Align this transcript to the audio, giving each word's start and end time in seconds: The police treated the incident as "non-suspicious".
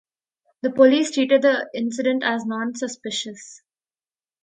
The 0.63 0.71
police 0.71 1.11
treated 1.11 1.43
the 1.43 1.69
incident 1.75 2.23
as 2.23 2.43
"non-suspicious". 2.43 3.61